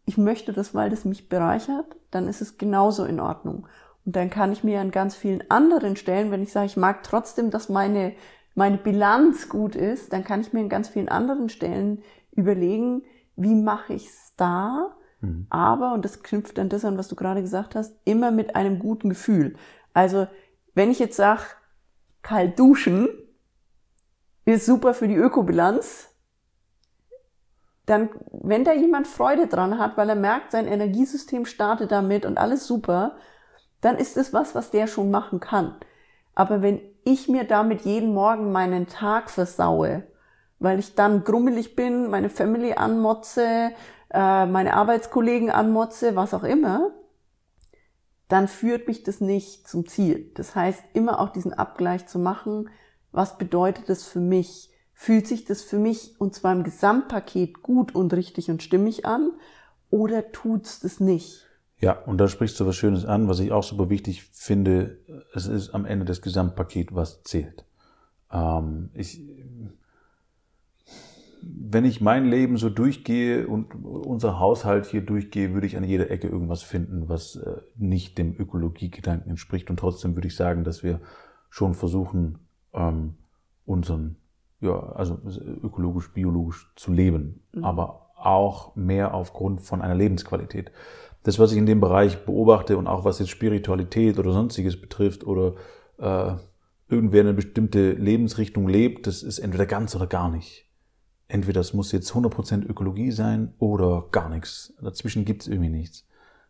[0.05, 3.67] ich möchte das, weil das mich bereichert, dann ist es genauso in Ordnung.
[4.05, 7.03] Und dann kann ich mir an ganz vielen anderen Stellen, wenn ich sage, ich mag
[7.03, 8.13] trotzdem, dass meine,
[8.53, 13.03] meine Bilanz gut ist, dann kann ich mir an ganz vielen anderen Stellen überlegen,
[13.35, 14.95] wie mache ich es da?
[15.21, 15.47] Mhm.
[15.49, 18.79] Aber, und das knüpft an das an, was du gerade gesagt hast, immer mit einem
[18.79, 19.55] guten Gefühl.
[19.93, 20.27] Also,
[20.75, 21.41] wenn ich jetzt sage,
[22.21, 23.07] kalt duschen
[24.45, 26.11] ist super für die Ökobilanz,
[27.85, 32.37] dann, wenn da jemand Freude dran hat, weil er merkt, sein Energiesystem startet damit und
[32.37, 33.15] alles super,
[33.85, 35.75] dann ist es was, was der schon machen kann.
[36.33, 40.01] Aber wenn ich mir damit jeden Morgen meinen Tag versaue,
[40.57, 43.71] weil ich dann grummelig bin, meine Family anmotze,
[44.09, 46.95] äh, meine Arbeitskollegen anmotze, was auch immer,
[48.27, 50.31] dann führt mich das nicht zum Ziel.
[50.33, 52.69] Das heißt, immer auch diesen Abgleich zu machen,
[53.11, 54.71] was bedeutet das für mich?
[54.93, 59.31] Fühlt sich das für mich und zwar im Gesamtpaket gut und richtig und stimmig an
[59.91, 61.44] oder tut's das nicht?
[61.79, 64.99] Ja, und da sprichst du was Schönes an, was ich auch super wichtig finde.
[65.33, 67.65] Es ist am Ende das Gesamtpaket, was zählt.
[68.31, 69.21] Ähm, ich,
[71.41, 76.09] wenn ich mein Leben so durchgehe und unser Haushalt hier durchgehe, würde ich an jeder
[76.09, 79.69] Ecke irgendwas finden, was äh, nicht dem Ökologiegedanken entspricht.
[79.69, 81.01] Und trotzdem würde ich sagen, dass wir
[81.49, 82.39] schon versuchen,
[82.73, 83.15] ähm,
[83.65, 84.17] unseren,
[84.61, 85.19] ja, also
[85.63, 87.43] ökologisch, biologisch zu leben.
[87.53, 87.63] Mhm.
[87.63, 90.71] Aber auch mehr aufgrund von einer Lebensqualität.
[91.25, 95.25] Das, was ich in dem Bereich beobachte und auch was jetzt Spiritualität oder sonstiges betrifft
[95.25, 95.55] oder
[95.97, 96.35] äh,
[96.87, 100.69] irgendwer eine bestimmte Lebensrichtung lebt, das ist entweder ganz oder gar nicht.
[101.27, 104.75] Entweder es muss jetzt 100% Ökologie sein oder gar nichts.
[104.79, 106.05] Dazwischen gibt's irgendwie nichts.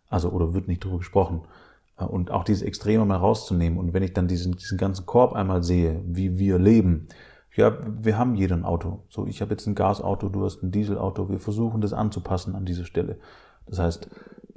[0.10, 1.48] Also, oder wird nicht drüber gesprochen.
[1.98, 3.80] Äh, und auch diese Extreme mal rauszunehmen.
[3.80, 7.08] Und wenn ich dann diesen, diesen ganzen Korb einmal sehe, wie wir leben,
[7.56, 9.06] ja, wir haben jeder ein Auto.
[9.08, 11.30] So, ich habe jetzt ein Gasauto, du hast ein Dieselauto.
[11.30, 13.20] Wir versuchen das anzupassen an diese Stelle.
[13.68, 14.10] Das heißt,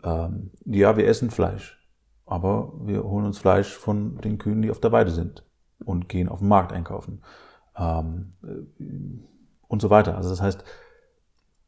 [0.05, 1.79] ähm, ja, wir essen Fleisch,
[2.27, 5.45] aber wir holen uns Fleisch von den Kühen, die auf der Weide sind
[5.85, 7.23] und gehen auf den Markt einkaufen
[7.77, 8.85] ähm, äh,
[9.69, 10.17] und so weiter.
[10.17, 10.65] Also das heißt,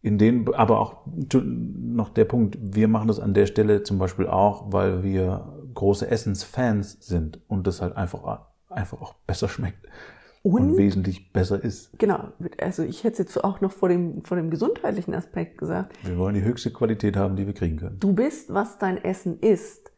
[0.03, 4.27] in den, aber auch noch der Punkt, wir machen das an der Stelle zum Beispiel
[4.27, 9.87] auch, weil wir große Essensfans sind und das halt einfach, einfach auch besser schmeckt.
[10.43, 11.99] Und, und, wesentlich besser ist.
[11.99, 15.97] Genau, also ich hätte jetzt auch noch vor dem, vor dem gesundheitlichen Aspekt gesagt.
[16.03, 17.99] Wir wollen die höchste Qualität haben, die wir kriegen können.
[18.01, 19.93] Du bist, was dein Essen ist.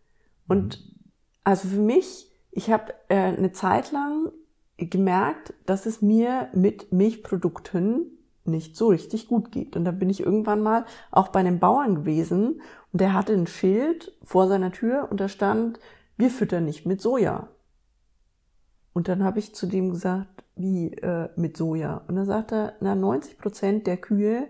[0.48, 1.00] Und mhm.
[1.44, 4.30] also für mich ich habe äh, eine Zeit lang
[4.76, 9.74] gemerkt, dass es mir mit Milchprodukten nicht so richtig gut geht.
[9.74, 12.60] Und da bin ich irgendwann mal auch bei einem Bauern gewesen
[12.92, 15.80] und der hatte ein Schild vor seiner Tür und da stand,
[16.18, 17.48] wir füttern nicht mit Soja.
[18.92, 22.04] Und dann habe ich zu dem gesagt, wie äh, mit Soja?
[22.08, 24.48] Und dann sagte er, na 90 Prozent der Kühe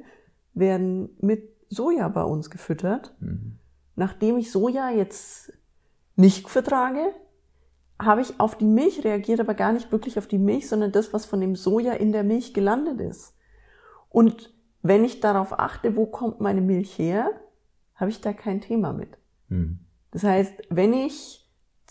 [0.55, 3.15] werden mit Soja bei uns gefüttert.
[3.21, 3.59] Mhm.
[3.95, 5.53] Nachdem ich Soja jetzt
[6.17, 7.13] nicht vertrage,
[8.01, 11.13] habe ich auf die Milch reagiert, aber gar nicht wirklich auf die Milch, sondern das,
[11.13, 13.35] was von dem Soja in der Milch gelandet ist.
[14.09, 14.53] Und
[14.83, 17.31] wenn ich darauf achte, wo kommt meine Milch her,
[17.95, 19.19] habe ich da kein Thema mit.
[19.49, 19.79] Hm.
[20.11, 21.42] Das heißt, wenn ich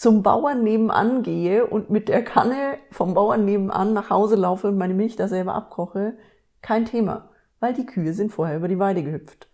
[0.01, 4.75] zum Bauern nebenan gehe und mit der Kanne vom Bauern nebenan nach Hause laufe und
[4.75, 6.17] meine Milch da selber abkoche,
[6.63, 9.47] kein Thema, weil die Kühe sind vorher über die Weide gehüpft.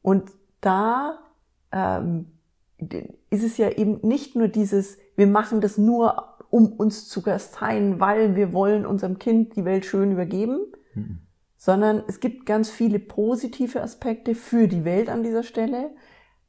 [0.00, 1.18] Und da
[1.72, 2.38] ähm,
[3.30, 7.98] ist es ja eben nicht nur dieses, wir machen das nur, um uns zu gasteien,
[7.98, 11.18] weil wir wollen unserem Kind die Welt schön übergeben, mhm.
[11.56, 15.90] sondern es gibt ganz viele positive Aspekte für die Welt an dieser Stelle,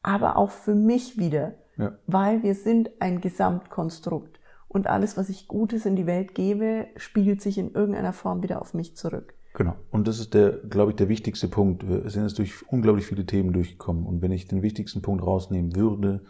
[0.04, 1.94] aber auch für mich wieder, ja.
[2.08, 7.42] weil wir sind ein Gesamtkonstrukt und alles, was ich Gutes in die Welt gebe, spiegelt
[7.42, 9.34] sich in irgendeiner Form wieder auf mich zurück.
[9.54, 9.76] Genau.
[9.92, 11.88] Und das ist der, glaube ich, der wichtigste Punkt.
[11.88, 14.08] Wir sind jetzt durch unglaublich viele Themen durchgekommen.
[14.08, 16.24] Und wenn ich den wichtigsten Punkt rausnehmen würde,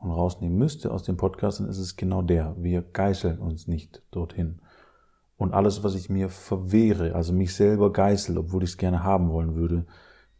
[0.00, 2.54] und rausnehmen müsste aus dem Podcast, dann ist es genau der.
[2.58, 4.60] Wir geißeln uns nicht dorthin.
[5.36, 9.30] Und alles, was ich mir verwehre, also mich selber geißel, obwohl ich es gerne haben
[9.30, 9.86] wollen würde,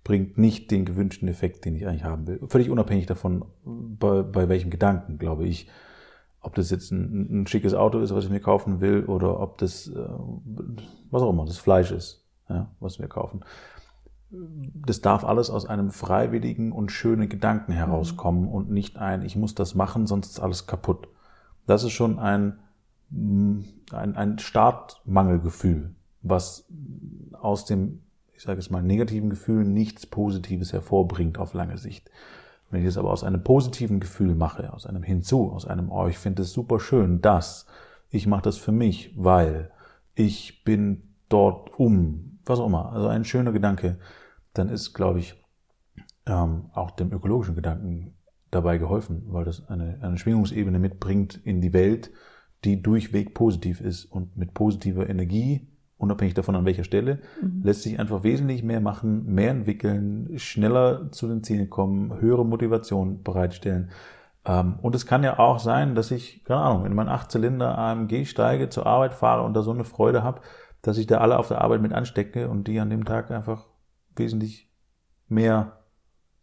[0.08, 2.40] bringt nicht den gewünschten Effekt, den ich eigentlich haben will.
[2.48, 5.68] Völlig unabhängig davon, bei, bei welchem Gedanken, glaube ich.
[6.40, 9.58] Ob das jetzt ein, ein, schickes Auto ist, was ich mir kaufen will, oder ob
[9.58, 10.08] das, äh,
[11.10, 13.44] was auch immer, das Fleisch ist, ja, was wir kaufen
[14.30, 18.48] das darf alles aus einem freiwilligen und schönen Gedanken herauskommen mhm.
[18.48, 21.08] und nicht ein, ich muss das machen, sonst ist alles kaputt.
[21.66, 22.58] Das ist schon ein,
[23.10, 26.66] ein, ein Startmangelgefühl, was
[27.32, 28.02] aus dem,
[28.38, 32.08] ich sage es mal, negativen Gefühl nichts Positives hervorbringt auf lange Sicht.
[32.70, 36.06] Wenn ich es aber aus einem positiven Gefühl mache, aus einem Hinzu, aus einem, oh,
[36.06, 37.66] ich finde es super schön, dass
[38.10, 39.72] ich mache das für mich, weil
[40.14, 43.98] ich bin dort um, was auch immer, also ein schöner Gedanke,
[44.54, 45.34] dann ist, glaube ich,
[46.26, 48.14] ähm, auch dem ökologischen Gedanken
[48.52, 52.12] dabei geholfen, weil das eine, eine Schwingungsebene mitbringt in die Welt,
[52.64, 55.66] die durchweg positiv ist und mit positiver Energie,
[55.98, 57.62] unabhängig davon an welcher Stelle, mhm.
[57.64, 63.22] lässt sich einfach wesentlich mehr machen, mehr entwickeln, schneller zu den Zielen kommen, höhere Motivation
[63.22, 63.90] bereitstellen.
[64.44, 68.24] Ähm, und es kann ja auch sein, dass ich, keine Ahnung, in meinen 8-Zylinder AMG
[68.24, 70.40] steige, zur Arbeit fahre und da so eine Freude habe,
[70.82, 73.66] dass ich da alle auf der Arbeit mit anstecke und die an dem Tag einfach
[74.14, 74.70] wesentlich
[75.28, 75.80] mehr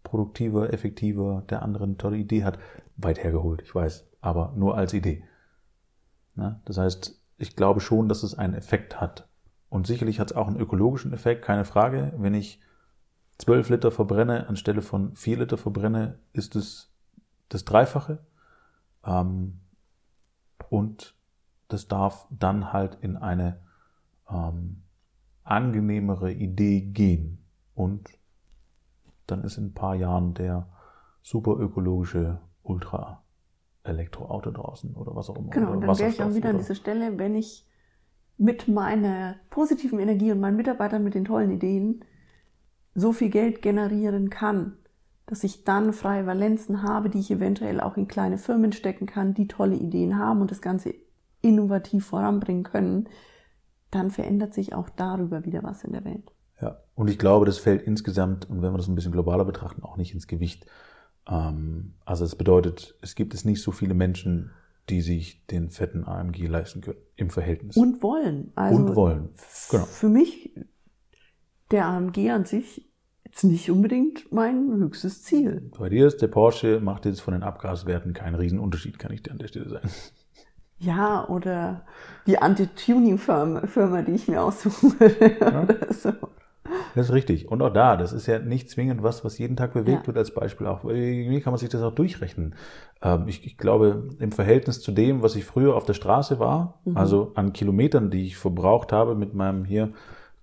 [0.03, 2.59] produktiver, effektiver, der andere eine tolle Idee hat,
[2.97, 5.23] weit hergeholt, ich weiß, aber nur als Idee.
[6.35, 9.27] Na, das heißt, ich glaube schon, dass es einen Effekt hat.
[9.75, 12.13] Und sicherlich hat es auch einen ökologischen Effekt, keine Frage.
[12.15, 12.61] Wenn ich
[13.39, 16.93] 12 Liter verbrenne anstelle von 4 Liter verbrenne, ist es
[17.49, 18.19] das Dreifache.
[19.03, 19.59] Ähm,
[20.69, 21.13] und
[21.67, 23.59] das darf dann halt in eine
[24.29, 24.83] ähm,
[25.43, 27.43] angenehmere Idee gehen.
[27.73, 28.07] Und
[29.27, 30.69] dann ist in ein paar Jahren der
[31.21, 35.49] super ökologische Ultra-Elektroauto draußen oder was auch immer.
[35.49, 37.67] Genau, dann wäre ich auch wieder an dieser Stelle, wenn ich
[38.37, 42.03] mit meiner positiven Energie und meinen Mitarbeitern mit den tollen Ideen
[42.93, 44.77] so viel Geld generieren kann,
[45.25, 49.33] dass ich dann freie Valenzen habe, die ich eventuell auch in kleine Firmen stecken kann,
[49.33, 50.93] die tolle Ideen haben und das Ganze
[51.41, 53.09] innovativ voranbringen können,
[53.91, 56.31] dann verändert sich auch darüber wieder was in der Welt.
[56.61, 59.83] Ja, und ich glaube, das fällt insgesamt, und wenn wir das ein bisschen globaler betrachten,
[59.83, 60.65] auch nicht ins Gewicht.
[61.27, 64.51] Ähm, also es bedeutet, es gibt es nicht so viele Menschen,
[64.89, 67.75] die sich den fetten AMG leisten können im Verhältnis.
[67.75, 68.51] Und wollen.
[68.55, 69.29] Also Und wollen.
[69.71, 69.85] Genau.
[69.85, 70.51] Für mich,
[71.71, 72.89] der AMG an sich,
[73.31, 75.69] ist nicht unbedingt mein höchstes Ziel.
[75.77, 79.23] Bei dir ist der Porsche, macht jetzt von den Abgaswerten keinen riesen Unterschied, kann ich
[79.23, 79.89] dir an der Stelle sagen.
[80.77, 81.85] Ja, oder
[82.27, 85.37] die Anti-Tuning-Firma, Firma, die ich mir aussuchen würde.
[85.39, 85.63] Ja.
[85.63, 86.13] Oder so.
[86.95, 87.49] Das ist richtig.
[87.49, 90.07] Und auch da, das ist ja nicht zwingend was, was jeden Tag bewegt Ja.
[90.07, 90.65] wird als Beispiel.
[90.67, 92.55] Auch wie kann man sich das auch durchrechnen?
[93.01, 96.79] Ähm, ich, ich glaube, im Verhältnis zu dem, was ich früher auf der Straße war,
[96.93, 99.91] also an Kilometern, die ich verbraucht habe mit meinem hier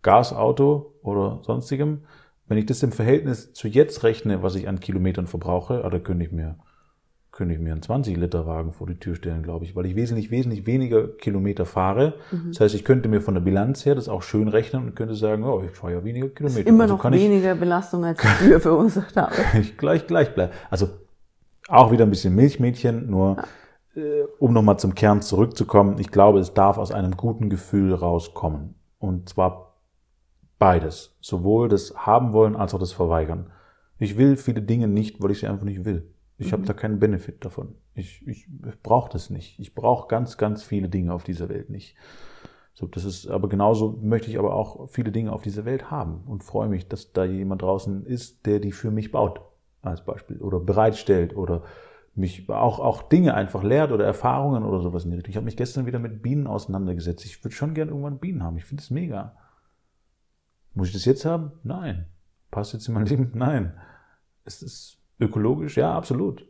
[0.02, 2.00] Gasauto oder sonstigem,
[2.48, 5.98] wenn ich das im Verhältnis zu jetzt rechne, was ich an Kilometern verbrauche, ah, da
[5.98, 6.56] könnte ich mir
[7.32, 10.66] könnte ich mir einen 20-Liter-Wagen vor die Tür stellen, glaube ich, weil ich wesentlich, wesentlich
[10.66, 12.14] weniger Kilometer fahre.
[12.48, 15.14] Das heißt, ich könnte mir von der Bilanz her das auch schön rechnen und könnte
[15.14, 16.66] sagen, oh, ich fahre ja weniger Kilometer.
[16.66, 19.34] Immer Also noch kann ich, weniger Belastung, als ich früher verursacht habe.
[19.58, 20.52] ich gleich, gleich bleiben.
[20.70, 20.90] Also
[21.68, 23.38] auch wieder ein bisschen Milchmädchen, nur
[23.94, 28.74] äh, um nochmal zum Kern zurückzukommen, ich glaube, es darf aus einem guten Gefühl rauskommen.
[28.98, 29.78] Und zwar
[30.58, 31.16] beides.
[31.20, 33.50] Sowohl das haben wollen als auch das verweigern.
[33.98, 36.11] Ich will viele Dinge nicht, weil ich sie einfach nicht will.
[36.46, 37.74] Ich habe da keinen Benefit davon.
[37.94, 39.58] Ich, ich, ich brauche das nicht.
[39.58, 41.96] Ich brauche ganz, ganz viele Dinge auf dieser Welt nicht.
[42.74, 46.22] So, das ist, aber genauso möchte ich aber auch viele Dinge auf dieser Welt haben
[46.26, 49.42] und freue mich, dass da jemand draußen ist, der die für mich baut,
[49.82, 51.62] als Beispiel, oder bereitstellt oder
[52.14, 55.30] mich auch, auch Dinge einfach lehrt oder Erfahrungen oder sowas in die Richtung.
[55.30, 57.24] Ich habe mich gestern wieder mit Bienen auseinandergesetzt.
[57.24, 58.56] Ich würde schon gern irgendwann Bienen haben.
[58.56, 59.36] Ich finde es mega.
[60.74, 61.52] Muss ich das jetzt haben?
[61.62, 62.06] Nein.
[62.50, 63.32] Passt jetzt in mein Leben?
[63.34, 63.74] Nein.
[64.44, 65.76] Es ist ökologisch?
[65.76, 66.46] Ja, absolut.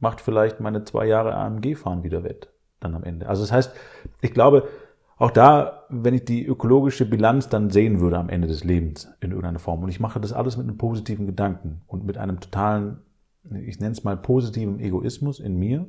[0.00, 3.28] Macht vielleicht meine zwei Jahre AMG-Fahren wieder wett, dann am Ende.
[3.28, 3.72] Also das heißt,
[4.20, 4.68] ich glaube,
[5.16, 9.30] auch da, wenn ich die ökologische Bilanz dann sehen würde am Ende des Lebens in
[9.30, 13.00] irgendeiner Form, und ich mache das alles mit einem positiven Gedanken und mit einem totalen,
[13.66, 15.86] ich nenne es mal positiven Egoismus in mir,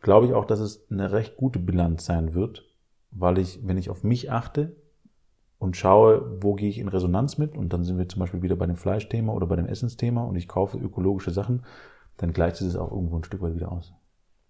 [0.00, 2.64] glaube ich auch, dass es eine recht gute Bilanz sein wird,
[3.10, 4.74] weil ich, wenn ich auf mich achte
[5.64, 8.54] und schaue, wo gehe ich in Resonanz mit, und dann sind wir zum Beispiel wieder
[8.54, 11.64] bei dem Fleischthema oder bei dem Essensthema und ich kaufe ökologische Sachen,
[12.18, 13.94] dann gleicht es auch irgendwo ein Stück weit wieder aus.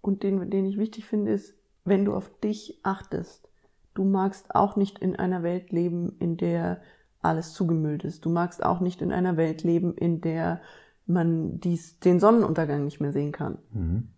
[0.00, 3.48] Und den, den ich wichtig finde, ist, wenn du auf dich achtest,
[3.94, 6.80] du magst auch nicht in einer Welt leben, in der
[7.22, 8.24] alles zugemüllt ist.
[8.24, 10.60] Du magst auch nicht in einer Welt leben, in der
[11.06, 13.58] man dies, den Sonnenuntergang nicht mehr sehen kann.
[13.72, 14.08] Mhm.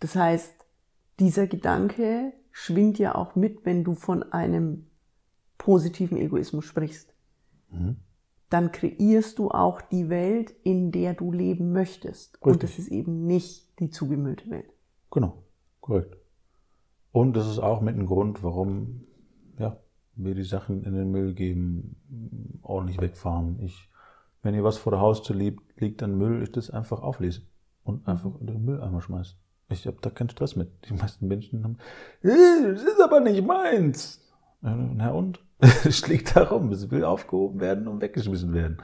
[0.00, 0.52] Das heißt,
[1.20, 4.86] dieser Gedanke schwingt ja auch mit, wenn du von einem
[5.58, 7.12] positiven Egoismus sprichst.
[7.70, 7.96] Mhm.
[8.50, 12.40] Dann kreierst du auch die Welt, in der du leben möchtest.
[12.42, 12.70] Und Richtig.
[12.70, 14.72] das ist eben nicht die zugemüllte Welt.
[15.10, 15.42] Genau,
[15.80, 16.16] korrekt.
[17.10, 19.06] Und das ist auch mit ein Grund, warum
[19.58, 19.78] ja,
[20.16, 23.60] wir die Sachen in den Müll geben, ordentlich wegfahren.
[23.60, 23.88] Ich,
[24.42, 27.42] wenn ihr was vor der Haustür liegt, liegt an Müll, ich das einfach auflese
[27.84, 29.34] und einfach in den Mülleimer schmeiße.
[29.68, 30.70] Ich habe da keinen Stress mit.
[30.88, 31.78] Die meisten Menschen haben,
[32.22, 34.20] "Äh, das ist aber nicht meins.
[34.64, 35.40] Na und?
[35.84, 38.78] Es liegt da rum, es will aufgehoben werden und weggeschmissen werden.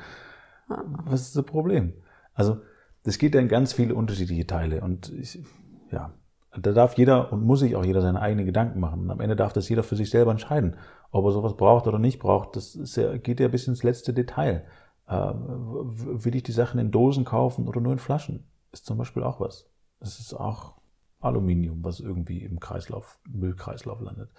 [0.69, 1.95] Was ist das Problem?
[2.33, 2.59] Also,
[3.03, 5.43] das geht ja in ganz viele unterschiedliche Teile und ich,
[5.91, 6.15] ja,
[6.59, 9.01] da darf jeder und muss sich auch jeder seine eigenen Gedanken machen.
[9.03, 10.77] Und am Ende darf das jeder für sich selber entscheiden,
[11.11, 12.57] ob er sowas braucht oder nicht braucht.
[12.57, 14.65] Das ja, geht ja bis ins letzte Detail.
[15.07, 18.49] Äh, will ich die Sachen in Dosen kaufen oder nur in Flaschen?
[18.73, 19.69] Ist zum Beispiel auch was.
[20.01, 20.77] Es ist auch
[21.21, 24.31] Aluminium, was irgendwie im Kreislauf, Müllkreislauf landet.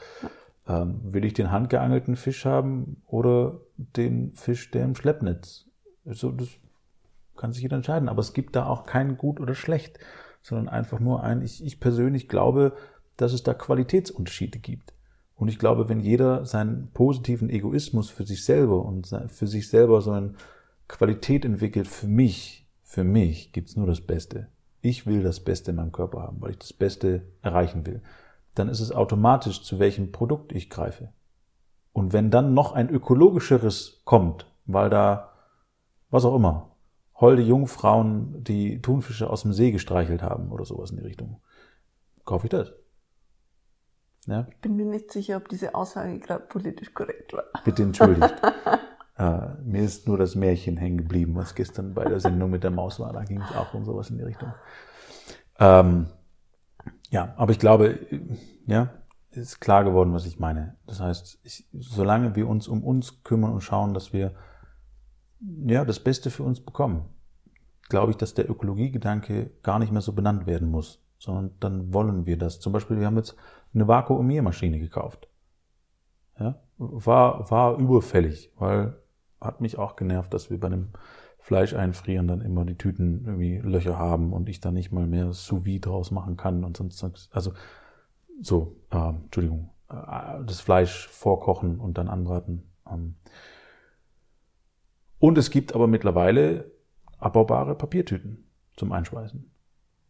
[0.68, 5.66] Ähm, will ich den handgeangelten Fisch haben oder den Fisch, der im Schleppnetz?
[6.06, 6.50] So, das
[7.36, 8.10] kann sich jeder entscheiden.
[8.10, 10.00] Aber es gibt da auch kein Gut oder Schlecht,
[10.42, 12.74] sondern einfach nur ein, ich, ich persönlich glaube,
[13.18, 14.94] dass es da Qualitätsunterschiede gibt.
[15.36, 20.02] Und ich glaube, wenn jeder seinen positiven Egoismus für sich selber und für sich selber
[20.02, 20.36] so eine
[20.88, 24.50] Qualität entwickelt, für mich, für mich gibt's nur das Beste.
[24.82, 28.02] Ich will das Beste in meinem Körper haben, weil ich das Beste erreichen will.
[28.56, 31.14] Dann ist es automatisch, zu welchem Produkt ich greife.
[31.94, 35.34] Und wenn dann noch ein ökologischeres kommt, weil da,
[36.10, 36.76] was auch immer,
[37.16, 41.42] holde Jungfrauen, die Thunfische aus dem See gestreichelt haben oder sowas in die Richtung,
[42.26, 42.74] kaufe ich das.
[44.28, 47.44] Ja, Ich bin mir nicht sicher, ob diese Aussage gerade politisch korrekt war.
[47.64, 48.34] bitte entschuldigt.
[49.18, 52.72] äh, mir ist nur das Märchen hängen geblieben, was gestern bei der Sendung mit der
[52.72, 53.14] Maus war.
[53.14, 54.54] Da ging es auch um sowas in die Richtung.
[55.60, 56.08] Ähm,
[57.12, 58.00] ja, aber ich glaube,
[58.66, 58.90] ja,
[59.32, 60.78] ist klar geworden, was ich meine.
[60.88, 64.34] Das heißt, ich, solange wir uns um uns kümmern und schauen, dass wir
[65.66, 67.06] ja das Beste für uns bekommen,
[67.90, 72.26] glaube ich, dass der Ökologiegedanke gar nicht mehr so benannt werden muss, sondern dann wollen
[72.26, 72.60] wir das.
[72.60, 73.36] Zum Beispiel, wir haben jetzt
[73.74, 75.28] eine Vakuumiermaschine gekauft.
[76.40, 78.98] Ja, war, war überfällig, weil
[79.40, 80.90] hat mich auch genervt, dass wir bei einem
[81.42, 85.34] Fleisch einfrieren, dann immer die Tüten irgendwie Löcher haben und ich dann nicht mal mehr
[85.34, 87.52] sous vide draus machen kann und sonst, also
[88.42, 92.64] so, äh, Entschuldigung, äh, das Fleisch vorkochen und dann anbraten.
[92.90, 93.16] Ähm.
[95.18, 96.72] Und es gibt aber mittlerweile
[97.18, 99.50] abbaubare Papiertüten zum Einschweißen.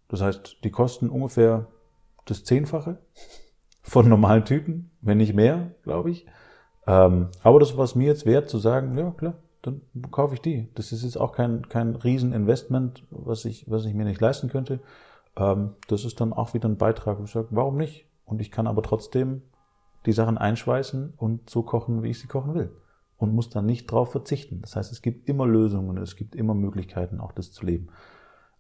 [0.10, 1.68] Das heißt, die kosten ungefähr
[2.26, 3.00] das Zehnfache
[3.82, 6.26] von normalen Tüten, wenn nicht mehr, glaube ich.
[6.88, 10.42] Ähm, aber das war es mir jetzt wert zu sagen, ja klar, dann kaufe ich
[10.42, 10.70] die.
[10.76, 14.80] Das ist jetzt auch kein, kein Rieseninvestment, was ich, was ich mir nicht leisten könnte.
[15.36, 18.08] Ähm, das ist dann auch wieder ein Beitrag, ich sage, warum nicht?
[18.26, 19.44] Und ich kann aber trotzdem
[20.06, 22.76] die Sachen einschweißen und so kochen, wie ich sie kochen will.
[23.18, 24.62] Und muss dann nicht drauf verzichten.
[24.62, 27.90] Das heißt, es gibt immer Lösungen, es gibt immer Möglichkeiten, auch das zu leben.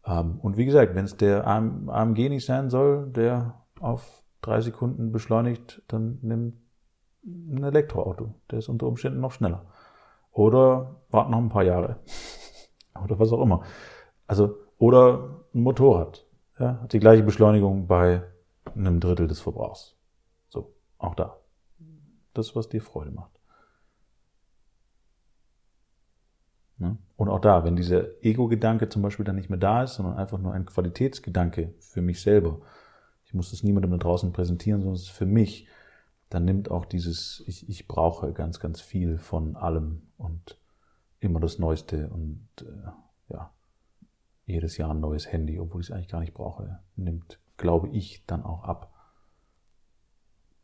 [0.05, 5.11] Ähm, und wie gesagt, wenn es der AMG nicht sein soll, der auf drei Sekunden
[5.11, 6.53] beschleunigt, dann nimm
[7.23, 8.35] ein Elektroauto.
[8.49, 9.65] Der ist unter Umständen noch schneller.
[10.31, 11.99] Oder wart noch ein paar Jahre.
[13.03, 13.63] Oder was auch immer.
[14.27, 16.25] Also, oder ein Motorrad.
[16.59, 18.23] Ja, hat die gleiche Beschleunigung bei
[18.75, 19.97] einem Drittel des Verbrauchs.
[20.49, 21.37] So, auch da.
[22.33, 23.41] Das, was dir Freude macht.
[26.77, 26.97] Ne?
[27.15, 30.39] Und auch da, wenn dieser Ego-Gedanke zum Beispiel dann nicht mehr da ist, sondern einfach
[30.39, 32.59] nur ein Qualitätsgedanke für mich selber,
[33.25, 35.67] ich muss das niemandem da draußen präsentieren, sondern es ist für mich,
[36.31, 40.57] dann nimmt auch dieses, ich, ich brauche ganz, ganz viel von allem und
[41.19, 43.53] immer das Neueste und äh, ja,
[44.45, 48.25] jedes Jahr ein neues Handy, obwohl ich es eigentlich gar nicht brauche, nimmt, glaube ich,
[48.25, 48.93] dann auch ab.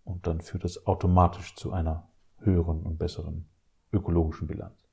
[0.05, 3.49] Und dann führt das automatisch zu einer höheren und besseren
[3.91, 4.87] ökologischen Bilanz.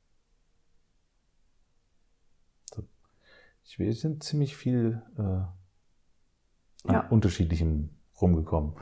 [3.76, 5.48] Wir sind ziemlich viel äh, an
[6.90, 7.08] ja.
[7.08, 8.74] unterschiedlichem rumgekommen.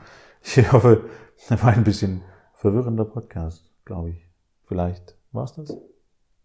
[0.43, 1.09] Ich hoffe,
[1.49, 2.21] das war ein bisschen
[2.53, 4.27] verwirrender Podcast, glaube ich.
[4.67, 5.75] Vielleicht war es das?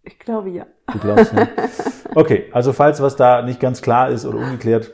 [0.03, 0.67] Ich glaube ja.
[0.93, 1.49] Du glaubst, ne?
[2.15, 4.93] Okay, also falls was da nicht ganz klar ist oder ungeklärt,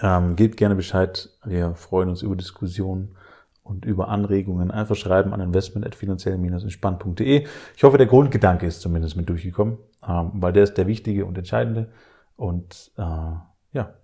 [0.00, 1.28] ähm, gebt gerne Bescheid.
[1.44, 3.16] Wir freuen uns über Diskussionen
[3.62, 4.70] und über Anregungen.
[4.70, 7.46] Einfach schreiben an investment.finanziell-entspannt.de.
[7.76, 11.36] Ich hoffe, der Grundgedanke ist zumindest mit durchgekommen, ähm, weil der ist der wichtige und
[11.36, 11.88] entscheidende.
[12.36, 13.32] Und äh,
[13.72, 13.94] ja,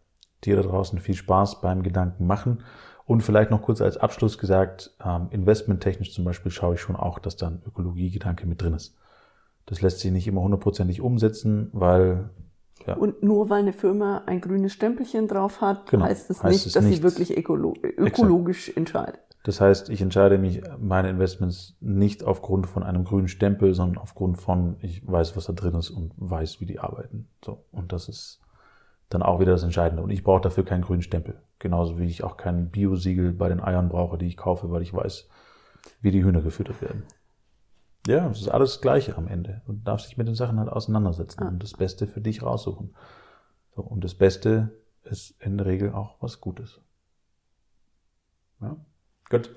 [0.44, 2.64] dir da draußen viel Spaß beim Gedanken machen.
[3.06, 7.20] Und vielleicht noch kurz als Abschluss gesagt, ähm, investmenttechnisch zum Beispiel schaue ich schon auch,
[7.20, 8.96] dass da ein Ökologiegedanke mit drin ist.
[9.64, 12.30] Das lässt sich nicht immer hundertprozentig umsetzen, weil
[12.86, 12.94] ja.
[12.94, 16.04] Und nur weil eine Firma ein grünes Stempelchen drauf hat, genau.
[16.04, 18.76] heißt es heißt nicht, es dass sie wirklich ökologisch Exakt.
[18.76, 19.20] entscheidet.
[19.44, 24.38] Das heißt, ich entscheide mich, meine Investments nicht aufgrund von einem grünen Stempel, sondern aufgrund
[24.38, 27.28] von, ich weiß, was da drin ist und weiß, wie die arbeiten.
[27.44, 27.64] So.
[27.70, 28.40] Und das ist
[29.08, 30.02] dann auch wieder das Entscheidende.
[30.02, 31.40] Und ich brauche dafür keinen grünen Stempel.
[31.58, 34.92] Genauso wie ich auch kein Bio-Siegel bei den Eiern brauche, die ich kaufe, weil ich
[34.92, 35.28] weiß,
[36.00, 37.04] wie die Hühner gefüttert werden.
[38.06, 39.62] Ja, es ist alles das Gleiche am Ende.
[39.66, 41.48] Und darf sich mit den Sachen halt auseinandersetzen ah.
[41.48, 42.94] und das Beste für dich raussuchen.
[43.74, 44.70] So, und das Beste
[45.04, 46.80] ist in der Regel auch was Gutes.
[48.60, 48.76] Ja.
[49.28, 49.50] Gut.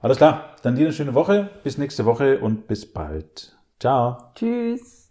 [0.00, 0.56] Alles klar.
[0.62, 1.50] Dann dir eine schöne Woche.
[1.64, 3.56] Bis nächste Woche und bis bald.
[3.80, 4.18] Ciao.
[4.34, 5.05] Tschüss.